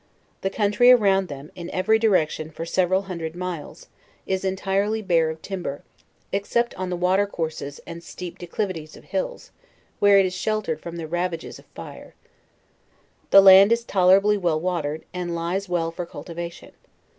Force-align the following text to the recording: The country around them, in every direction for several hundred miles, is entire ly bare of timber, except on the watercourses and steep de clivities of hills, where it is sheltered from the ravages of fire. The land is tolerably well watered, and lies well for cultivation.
The 0.41 0.49
country 0.49 0.89
around 0.89 1.27
them, 1.27 1.51
in 1.53 1.69
every 1.69 1.99
direction 1.99 2.49
for 2.49 2.65
several 2.65 3.03
hundred 3.03 3.35
miles, 3.35 3.87
is 4.25 4.43
entire 4.43 4.89
ly 4.89 5.01
bare 5.01 5.29
of 5.29 5.43
timber, 5.43 5.83
except 6.31 6.73
on 6.73 6.89
the 6.89 6.95
watercourses 6.95 7.79
and 7.85 8.03
steep 8.03 8.39
de 8.39 8.47
clivities 8.47 8.97
of 8.97 9.03
hills, 9.03 9.51
where 9.99 10.17
it 10.17 10.25
is 10.25 10.33
sheltered 10.33 10.79
from 10.81 10.95
the 10.95 11.05
ravages 11.05 11.59
of 11.59 11.65
fire. 11.75 12.15
The 13.29 13.41
land 13.41 13.71
is 13.71 13.83
tolerably 13.83 14.37
well 14.37 14.59
watered, 14.59 15.05
and 15.13 15.35
lies 15.35 15.69
well 15.69 15.91
for 15.91 16.07
cultivation. 16.07 16.71